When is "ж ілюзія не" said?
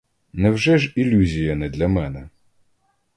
0.77-1.69